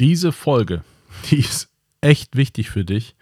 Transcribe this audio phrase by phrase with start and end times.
[0.00, 0.82] Diese Folge,
[1.30, 1.68] die ist
[2.00, 3.14] echt wichtig für dich,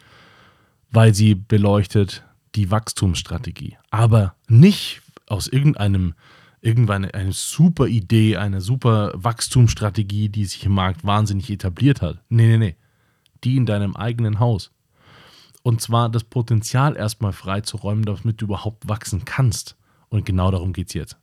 [0.90, 3.76] weil sie beleuchtet die Wachstumsstrategie.
[3.90, 6.14] Aber nicht aus irgendeinem,
[6.60, 12.22] irgendwann eine super Idee, eine super Wachstumsstrategie, die sich im Markt wahnsinnig etabliert hat.
[12.28, 12.76] Nee, nee, nee.
[13.44, 14.72] Die in deinem eigenen Haus.
[15.62, 19.76] Und zwar das Potenzial erstmal freizuräumen, damit du überhaupt wachsen kannst.
[20.08, 21.16] Und genau darum geht es jetzt.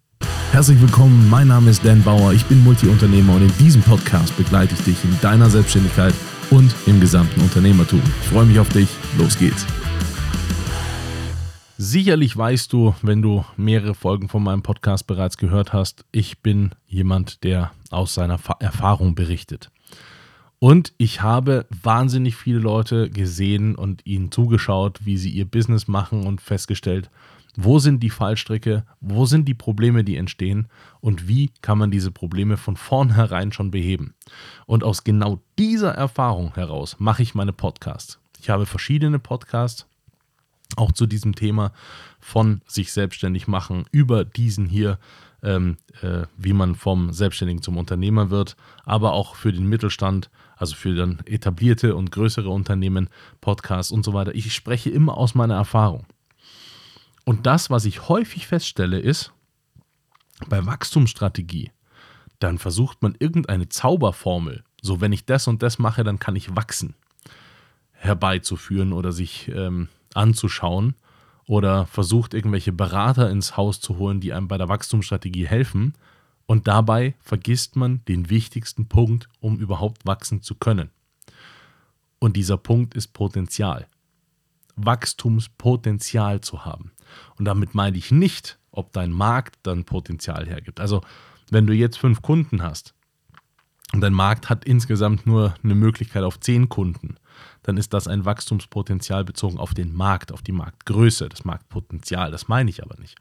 [0.52, 4.74] Herzlich willkommen, mein Name ist Dan Bauer, ich bin Multiunternehmer und in diesem Podcast begleite
[4.74, 6.14] ich dich in deiner Selbstständigkeit
[6.50, 8.02] und im gesamten Unternehmertum.
[8.22, 8.88] Ich freue mich auf dich,
[9.18, 9.66] los geht's.
[11.78, 16.72] Sicherlich weißt du, wenn du mehrere Folgen von meinem Podcast bereits gehört hast, ich bin
[16.88, 19.72] jemand, der aus seiner Erfahrung berichtet.
[20.60, 26.26] Und ich habe wahnsinnig viele Leute gesehen und ihnen zugeschaut, wie sie ihr Business machen
[26.26, 27.10] und festgestellt,
[27.56, 28.86] wo sind die Fallstricke?
[29.00, 30.68] Wo sind die Probleme, die entstehen?
[31.00, 34.14] Und wie kann man diese Probleme von vornherein schon beheben?
[34.66, 38.20] Und aus genau dieser Erfahrung heraus mache ich meine Podcasts.
[38.42, 39.88] Ich habe verschiedene Podcasts,
[40.76, 41.72] auch zu diesem Thema
[42.20, 45.00] von sich selbstständig machen, über diesen hier,
[45.42, 50.76] ähm, äh, wie man vom Selbstständigen zum Unternehmer wird, aber auch für den Mittelstand, also
[50.76, 53.10] für dann etablierte und größere Unternehmen,
[53.42, 54.34] Podcasts und so weiter.
[54.36, 56.06] Ich spreche immer aus meiner Erfahrung.
[57.26, 59.34] Und das, was ich häufig feststelle, ist,
[60.48, 61.72] bei Wachstumsstrategie,
[62.40, 66.56] dann versucht man irgendeine Zauberformel, so wenn ich das und das mache, dann kann ich
[66.56, 66.96] wachsen,
[67.92, 70.96] herbeizuführen oder sich ähm, anzuschauen
[71.48, 75.94] oder versucht irgendwelche Berater ins Haus zu holen, die einem bei der Wachstumsstrategie helfen.
[76.48, 80.92] Und dabei vergisst man den wichtigsten Punkt, um überhaupt wachsen zu können.
[82.20, 83.88] Und dieser Punkt ist Potenzial.
[84.76, 86.92] Wachstumspotenzial zu haben.
[87.38, 90.80] Und damit meine ich nicht, ob dein Markt dann Potenzial hergibt.
[90.80, 91.02] Also
[91.50, 92.94] wenn du jetzt fünf Kunden hast
[93.94, 97.18] und dein Markt hat insgesamt nur eine Möglichkeit auf zehn Kunden,
[97.64, 102.32] dann ist das ein Wachstumspotenzial bezogen auf den Markt, auf die Marktgröße, das Marktpotenzial.
[102.32, 103.18] Das meine ich aber nicht.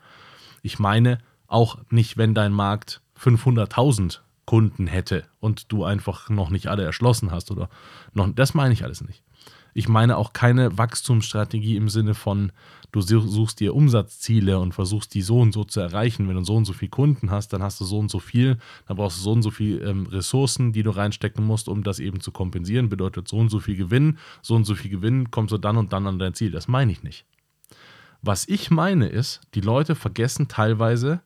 [0.62, 6.66] Ich meine auch nicht, wenn dein Markt 500.000 Kunden hätte und du einfach noch nicht
[6.66, 7.68] alle erschlossen hast oder
[8.12, 9.22] noch, das meine ich alles nicht.
[9.74, 12.52] Ich meine auch keine Wachstumsstrategie im Sinne von,
[12.92, 16.28] du suchst dir Umsatzziele und versuchst die so und so zu erreichen.
[16.28, 18.58] Wenn du so und so viele Kunden hast, dann hast du so und so viel,
[18.86, 21.98] dann brauchst du so und so viel ähm, Ressourcen, die du reinstecken musst, um das
[21.98, 22.88] eben zu kompensieren.
[22.88, 25.92] Bedeutet so und so viel Gewinn, so und so viel Gewinn, kommst du dann und
[25.92, 26.52] dann an dein Ziel.
[26.52, 27.26] Das meine ich nicht.
[28.22, 31.20] Was ich meine ist, die Leute vergessen teilweise,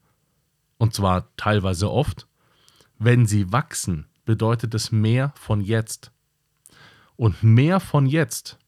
[0.78, 2.26] und zwar teilweise oft,
[2.98, 6.12] wenn sie wachsen, bedeutet es mehr von jetzt.
[7.18, 8.58] Und mehr von jetzt.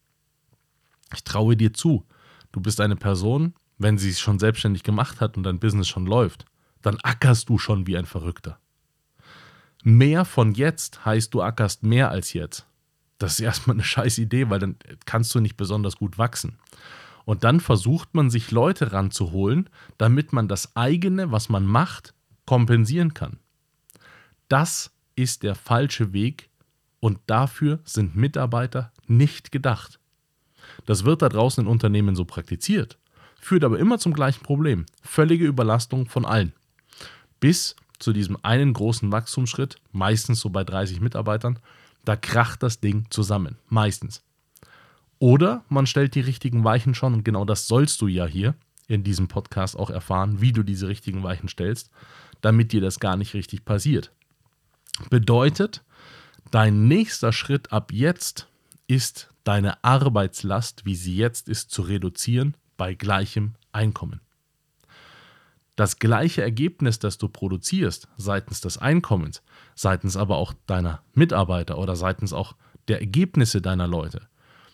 [1.14, 2.04] Ich traue dir zu.
[2.50, 6.04] Du bist eine Person, wenn sie es schon selbstständig gemacht hat und dein Business schon
[6.04, 6.46] läuft,
[6.82, 8.58] dann ackerst du schon wie ein Verrückter.
[9.84, 12.66] Mehr von jetzt heißt, du ackerst mehr als jetzt.
[13.18, 16.58] Das ist erstmal eine scheiß Idee, weil dann kannst du nicht besonders gut wachsen.
[17.24, 22.14] Und dann versucht man sich Leute ranzuholen, damit man das eigene, was man macht,
[22.46, 23.38] kompensieren kann.
[24.48, 26.49] Das ist der falsche Weg,
[27.00, 29.98] und dafür sind Mitarbeiter nicht gedacht.
[30.86, 32.98] Das wird da draußen in Unternehmen so praktiziert,
[33.40, 34.86] führt aber immer zum gleichen Problem.
[35.02, 36.52] Völlige Überlastung von allen.
[37.40, 41.58] Bis zu diesem einen großen Wachstumsschritt, meistens so bei 30 Mitarbeitern,
[42.04, 43.56] da kracht das Ding zusammen.
[43.68, 44.22] Meistens.
[45.18, 48.54] Oder man stellt die richtigen Weichen schon, und genau das sollst du ja hier
[48.88, 51.90] in diesem Podcast auch erfahren, wie du diese richtigen Weichen stellst,
[52.40, 54.12] damit dir das gar nicht richtig passiert.
[55.10, 55.82] Bedeutet,
[56.50, 58.48] Dein nächster Schritt ab jetzt
[58.88, 64.20] ist, deine Arbeitslast, wie sie jetzt ist, zu reduzieren bei gleichem Einkommen.
[65.76, 69.42] Das gleiche Ergebnis, das du produzierst seitens des Einkommens,
[69.76, 72.56] seitens aber auch deiner Mitarbeiter oder seitens auch
[72.88, 74.28] der Ergebnisse deiner Leute.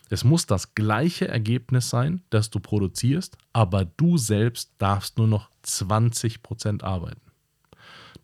[0.09, 5.51] Es muss das gleiche Ergebnis sein, das du produzierst, aber du selbst darfst nur noch
[5.65, 7.21] 20% arbeiten.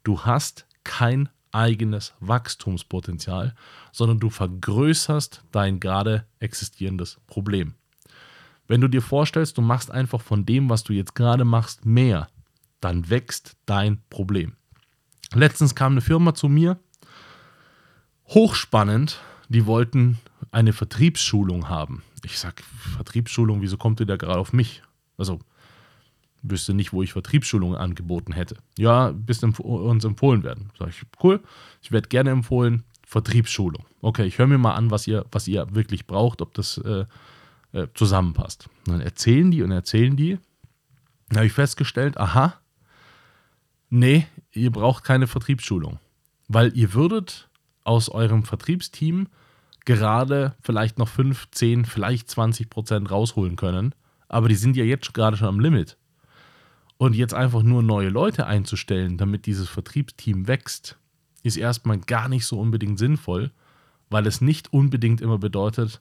[0.04, 3.54] Du hast kein eigenes Wachstumspotenzial,
[3.92, 7.74] sondern du vergrößerst dein gerade existierendes Problem.
[8.66, 12.28] Wenn du dir vorstellst, du machst einfach von dem, was du jetzt gerade machst, mehr,
[12.80, 14.56] dann wächst dein Problem.
[15.34, 16.78] Letztens kam eine Firma zu mir,
[18.28, 20.18] hochspannend, die wollten
[20.50, 22.02] eine Vertriebsschulung haben.
[22.24, 22.62] Ich sage,
[22.96, 24.82] Vertriebsschulung, wieso kommt ihr da gerade auf mich?
[25.18, 25.40] Also,
[26.42, 28.56] wüsste nicht, wo ich Vertriebsschulungen angeboten hätte.
[28.78, 30.70] Ja, bis uns empfohlen werden.
[30.78, 31.40] Sag ich, cool,
[31.82, 33.84] ich werde gerne empfohlen, Vertriebsschulung.
[34.00, 37.04] Okay, ich höre mir mal an, was ihr, was ihr wirklich braucht, ob das äh,
[37.72, 38.68] äh, zusammenpasst.
[38.86, 40.38] Und dann erzählen die und erzählen die.
[41.28, 42.54] Dann habe ich festgestellt, aha,
[43.90, 45.98] nee, ihr braucht keine Vertriebsschulung.
[46.48, 47.48] Weil ihr würdet
[47.84, 49.28] aus eurem Vertriebsteam
[49.84, 53.94] gerade vielleicht noch 5, 10, vielleicht 20 Prozent rausholen können,
[54.28, 55.96] aber die sind ja jetzt gerade schon am Limit.
[57.02, 60.98] Und jetzt einfach nur neue Leute einzustellen, damit dieses Vertriebsteam wächst,
[61.42, 63.50] ist erstmal gar nicht so unbedingt sinnvoll,
[64.08, 66.00] weil es nicht unbedingt immer bedeutet,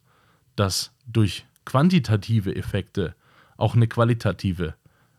[0.55, 3.15] dass durch quantitative Effekte
[3.57, 4.75] auch eine qualitative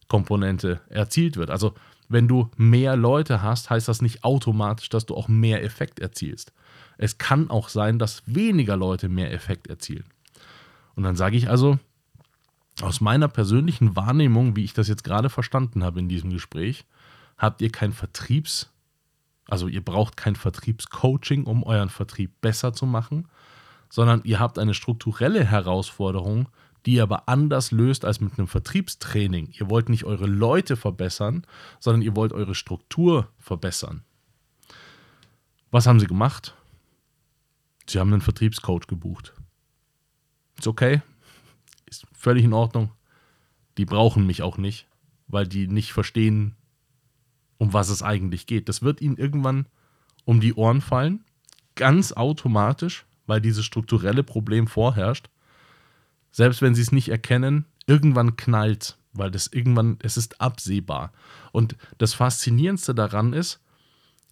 [0.06, 1.50] Komponente erzielt wird.
[1.50, 1.74] Also
[2.08, 6.52] wenn du mehr Leute hast, heißt das nicht automatisch, dass du auch mehr Effekt erzielst.
[6.96, 10.04] Es kann auch sein, dass weniger Leute mehr Effekt erzielen.
[10.94, 11.80] Und dann sage ich also,
[12.80, 16.86] aus meiner persönlichen Wahrnehmung, wie ich das jetzt gerade verstanden habe in diesem Gespräch,
[17.36, 18.70] habt ihr kein Vertriebs,
[19.48, 23.28] also ihr braucht kein Vertriebscoaching, um euren Vertrieb besser zu machen,
[23.90, 26.48] sondern ihr habt eine strukturelle Herausforderung,
[26.86, 29.52] die ihr aber anders löst als mit einem Vertriebstraining.
[29.52, 31.46] Ihr wollt nicht eure Leute verbessern,
[31.78, 34.02] sondern ihr wollt eure Struktur verbessern.
[35.70, 36.54] Was haben sie gemacht?
[37.86, 39.34] Sie haben einen Vertriebscoach gebucht.
[40.58, 41.02] Ist okay,
[41.92, 42.90] ist völlig in Ordnung.
[43.78, 44.86] Die brauchen mich auch nicht,
[45.28, 46.56] weil die nicht verstehen,
[47.58, 48.68] um was es eigentlich geht.
[48.68, 49.66] Das wird ihnen irgendwann
[50.24, 51.24] um die Ohren fallen,
[51.74, 55.28] ganz automatisch, weil dieses strukturelle Problem vorherrscht.
[56.30, 61.12] Selbst wenn sie es nicht erkennen, irgendwann knallt, weil das irgendwann, es ist absehbar.
[61.52, 63.60] Und das Faszinierendste daran ist,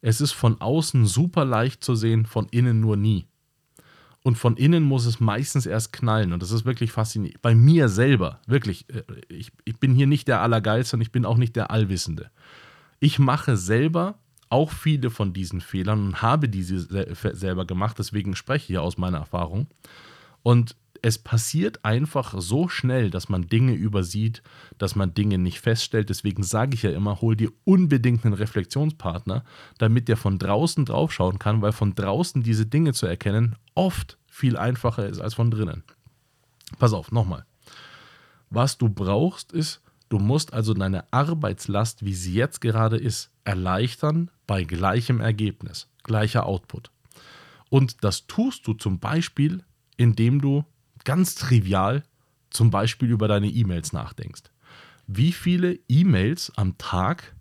[0.00, 3.26] es ist von außen super leicht zu sehen, von innen nur nie.
[4.22, 6.32] Und von innen muss es meistens erst knallen.
[6.32, 7.40] Und das ist wirklich faszinierend.
[7.40, 8.86] Bei mir selber, wirklich.
[8.90, 12.30] Äh, ich, ich bin hier nicht der Allergeilste und ich bin auch nicht der Allwissende.
[12.98, 14.18] Ich mache selber
[14.50, 16.80] auch viele von diesen Fehlern und habe diese
[17.34, 17.98] selber gemacht.
[17.98, 19.68] Deswegen spreche ich aus meiner Erfahrung.
[20.42, 24.42] Und es passiert einfach so schnell, dass man Dinge übersieht,
[24.78, 26.10] dass man Dinge nicht feststellt.
[26.10, 29.44] Deswegen sage ich ja immer, hol dir unbedingt einen Reflexionspartner,
[29.78, 34.56] damit der von draußen draufschauen kann, weil von draußen diese Dinge zu erkennen oft viel
[34.56, 35.84] einfacher ist als von drinnen.
[36.78, 37.44] Pass auf, nochmal.
[38.50, 44.30] Was du brauchst, ist, du musst also deine Arbeitslast, wie sie jetzt gerade ist, erleichtern
[44.46, 46.90] bei gleichem Ergebnis, gleicher Output.
[47.68, 49.64] Und das tust du zum Beispiel,
[49.96, 50.64] indem du
[51.04, 52.02] ganz trivial
[52.50, 54.42] zum Beispiel über deine E-Mails nachdenkst.
[55.06, 57.34] Wie viele E-Mails am Tag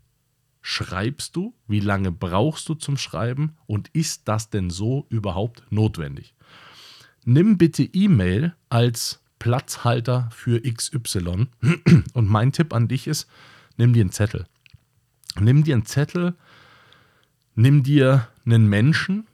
[0.62, 1.54] schreibst du?
[1.68, 3.56] Wie lange brauchst du zum Schreiben?
[3.66, 6.34] Und ist das denn so überhaupt notwendig?
[7.26, 11.48] Nimm bitte E-Mail als Platzhalter für XY.
[12.14, 13.28] Und mein Tipp an dich ist,
[13.78, 14.46] nimm dir einen Zettel.
[15.40, 16.36] Nimm dir einen Zettel,
[17.56, 19.28] nimm dir einen Menschen.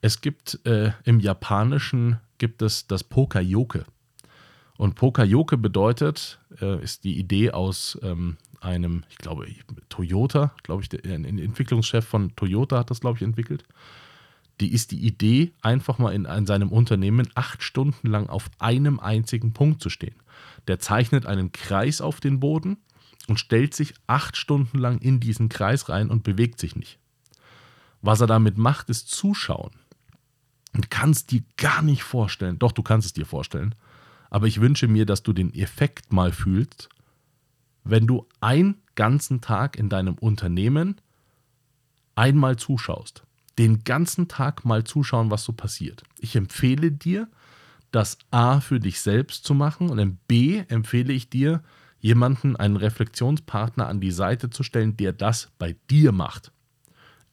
[0.00, 3.84] Es gibt äh, im Japanischen gibt es das Poka-Yoke.
[4.76, 9.46] Und Poka-Yoke bedeutet, äh, ist die Idee aus ähm, einem, ich glaube,
[9.88, 13.62] Toyota, glaube ich, der, ein Entwicklungschef von Toyota hat das, glaube ich, entwickelt.
[14.60, 18.98] Die ist die Idee, einfach mal in, in seinem Unternehmen acht Stunden lang auf einem
[18.98, 20.16] einzigen Punkt zu stehen.
[20.66, 22.78] Der zeichnet einen Kreis auf den Boden
[23.28, 26.98] und stellt sich acht Stunden lang in diesen Kreis rein und bewegt sich nicht.
[28.00, 29.70] Was er damit macht, ist zuschauen.
[30.74, 33.74] Und kannst dir gar nicht vorstellen, doch du kannst es dir vorstellen,
[34.30, 36.88] aber ich wünsche mir, dass du den Effekt mal fühlst,
[37.84, 40.96] wenn du einen ganzen Tag in deinem Unternehmen
[42.14, 43.24] einmal zuschaust.
[43.58, 46.04] Den ganzen Tag mal zuschauen, was so passiert.
[46.18, 47.28] Ich empfehle dir,
[47.90, 51.62] das A für dich selbst zu machen und im B empfehle ich dir,
[52.00, 56.50] jemanden, einen Reflexionspartner an die Seite zu stellen, der das bei dir macht.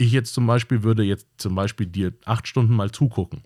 [0.01, 3.44] Ich jetzt zum Beispiel würde jetzt zum Beispiel dir acht Stunden mal zugucken,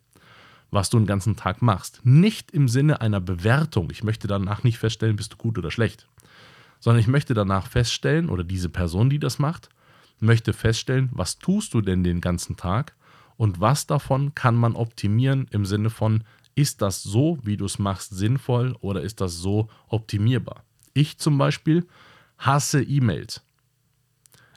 [0.69, 1.99] was du den ganzen Tag machst.
[2.03, 3.89] Nicht im Sinne einer Bewertung.
[3.89, 6.07] Ich möchte danach nicht feststellen, bist du gut oder schlecht.
[6.79, 9.69] Sondern ich möchte danach feststellen, oder diese Person, die das macht,
[10.19, 12.95] möchte feststellen, was tust du denn den ganzen Tag
[13.35, 17.79] und was davon kann man optimieren im Sinne von, ist das so, wie du es
[17.79, 20.63] machst, sinnvoll oder ist das so optimierbar?
[20.93, 21.87] Ich zum Beispiel
[22.37, 23.41] hasse E-Mails.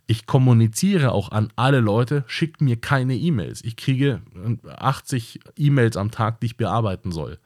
[0.07, 3.65] Ich kommuniziere auch an alle Leute, schickt mir keine E-Mails.
[3.65, 4.23] Ich kriege
[4.65, 7.39] 80 E-Mails am Tag, die ich bearbeiten soll.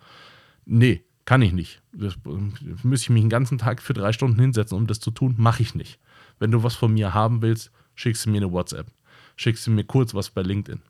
[0.66, 1.80] Nee, kann ich nicht.
[1.92, 5.10] Das, das müsste ich mich den ganzen Tag für drei Stunden hinsetzen, um das zu
[5.10, 5.36] tun.
[5.38, 5.98] Mache ich nicht.
[6.38, 8.88] Wenn du was von mir haben willst, schickst du mir eine WhatsApp.
[9.36, 10.82] Schickst du mir kurz was bei LinkedIn.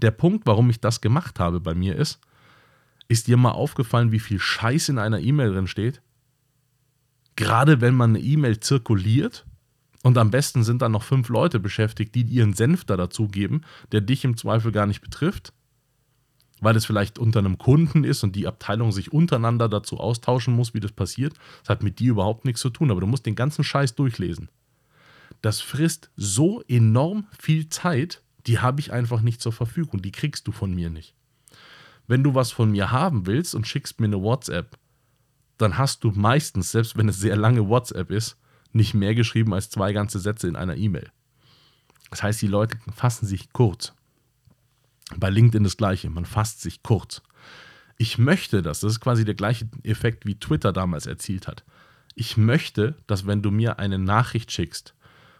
[0.00, 2.18] Der Punkt, warum ich das gemacht habe bei mir ist,
[3.08, 6.00] ist dir mal aufgefallen, wie viel Scheiß in einer E-Mail drin steht?
[7.36, 9.44] Gerade wenn man eine E-Mail zirkuliert,
[10.02, 14.00] und am besten sind dann noch fünf Leute beschäftigt, die ihren Senf da dazugeben, der
[14.00, 15.52] dich im Zweifel gar nicht betrifft,
[16.60, 20.74] weil es vielleicht unter einem Kunden ist und die Abteilung sich untereinander dazu austauschen muss,
[20.74, 21.34] wie das passiert.
[21.60, 24.48] Das hat mit dir überhaupt nichts zu tun, aber du musst den ganzen Scheiß durchlesen.
[25.40, 30.02] Das frisst so enorm viel Zeit, Die habe ich einfach nicht zur Verfügung.
[30.02, 31.14] Die kriegst du von mir nicht.
[32.08, 34.76] Wenn du was von mir haben willst und schickst mir eine WhatsApp,
[35.58, 38.36] dann hast du meistens, selbst wenn es sehr lange WhatsApp ist,
[38.74, 41.10] nicht mehr geschrieben als zwei ganze Sätze in einer E-Mail.
[42.10, 43.94] Das heißt, die Leute fassen sich kurz.
[45.16, 47.22] Bei LinkedIn das gleiche, man fasst sich kurz.
[47.98, 51.64] Ich möchte das, das ist quasi der gleiche Effekt, wie Twitter damals erzielt hat.
[52.14, 54.94] Ich möchte, dass wenn du mir eine Nachricht schickst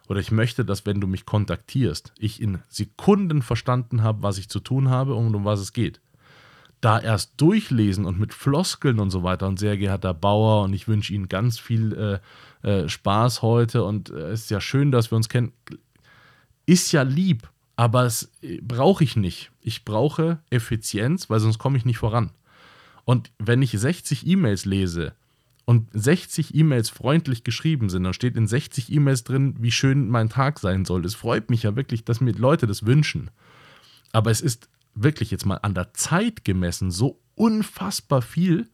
[0.08, 4.48] oder ich möchte, dass wenn du mich kontaktierst, ich in Sekunden verstanden habe, was ich
[4.48, 6.00] zu tun habe und um was es geht.
[6.82, 10.86] Da erst durchlesen und mit Floskeln und so weiter und sehr geehrter Bauer und ich
[10.86, 12.20] wünsche Ihnen ganz viel
[12.62, 15.52] äh, äh, Spaß heute und es äh, ist ja schön, dass wir uns kennen,
[16.66, 19.50] ist ja lieb, aber es äh, brauche ich nicht.
[19.62, 22.32] Ich brauche Effizienz, weil sonst komme ich nicht voran.
[23.04, 25.14] Und wenn ich 60 E-Mails lese,
[25.64, 30.28] und 60 E-Mails freundlich geschrieben sind, dann steht in 60 E-Mails drin, wie schön mein
[30.28, 31.04] Tag sein soll.
[31.04, 33.30] Es freut mich ja wirklich, dass mir Leute das wünschen.
[34.12, 38.68] Aber es ist wirklich jetzt mal an der Zeit gemessen so unfassbar viel,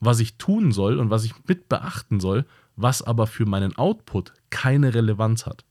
[0.00, 4.32] was ich tun soll und was ich mit beachten soll, was aber für meinen Output
[4.48, 5.64] keine Relevanz hat.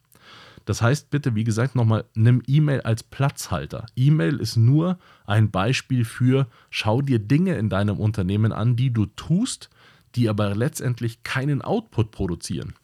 [0.66, 3.88] Das heißt, bitte, wie gesagt, nochmal, nimm E-Mail als Platzhalter.
[3.96, 9.08] E-Mail ist nur ein Beispiel für, schau dir Dinge in deinem Unternehmen an, die du
[9.08, 9.72] tust,
[10.16, 12.76] die aber letztendlich keinen Output produzieren.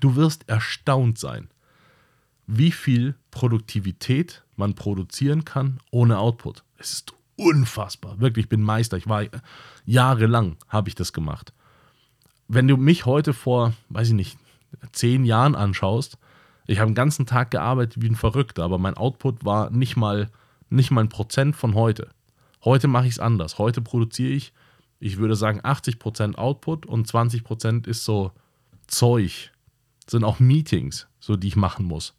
[0.00, 1.48] Du wirst erstaunt sein,
[2.46, 6.64] wie viel Produktivität man produzieren kann ohne Output.
[6.78, 8.20] Es ist unfassbar.
[8.20, 8.96] Wirklich, ich bin Meister.
[8.96, 9.24] Ich war
[9.84, 11.52] jahrelang habe ich das gemacht.
[12.46, 14.38] Wenn du mich heute vor, weiß ich nicht,
[14.92, 16.18] zehn Jahren anschaust,
[16.66, 20.30] ich habe den ganzen Tag gearbeitet wie ein Verrückter, aber mein Output war nicht mal,
[20.70, 22.10] nicht mal ein Prozent von heute.
[22.64, 23.58] Heute mache ich es anders.
[23.58, 24.52] Heute produziere ich
[25.04, 28.32] ich würde sagen 80% Output und 20% ist so
[28.86, 29.52] Zeug.
[30.08, 32.14] Sind auch Meetings, so die ich machen muss.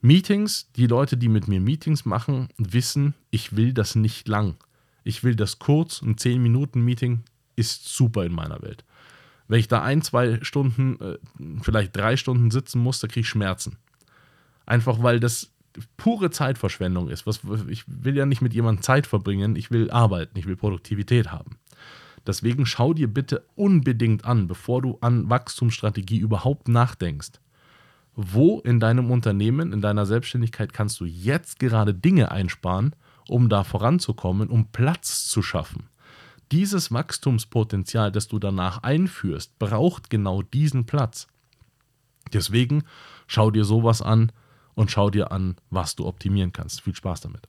[0.00, 4.56] Meetings, die Leute, die mit mir Meetings machen, wissen, ich will das nicht lang.
[5.02, 7.22] Ich will das kurz, ein 10-Minuten-Meeting
[7.56, 8.84] ist super in meiner Welt.
[9.48, 11.18] Wenn ich da ein, zwei Stunden, äh,
[11.62, 13.76] vielleicht drei Stunden sitzen muss, da kriege ich Schmerzen.
[14.66, 15.50] Einfach weil das
[15.96, 17.26] pure Zeitverschwendung ist.
[17.68, 21.58] Ich will ja nicht mit jemandem Zeit verbringen, ich will arbeiten, ich will Produktivität haben.
[22.26, 27.32] Deswegen schau dir bitte unbedingt an, bevor du an Wachstumsstrategie überhaupt nachdenkst.
[28.16, 32.94] Wo in deinem Unternehmen, in deiner Selbstständigkeit kannst du jetzt gerade Dinge einsparen,
[33.28, 35.88] um da voranzukommen, um Platz zu schaffen?
[36.52, 41.26] Dieses Wachstumspotenzial, das du danach einführst, braucht genau diesen Platz.
[42.32, 42.84] Deswegen
[43.26, 44.30] schau dir sowas an
[44.74, 46.82] und schau dir an, was du optimieren kannst.
[46.82, 47.48] Viel Spaß damit.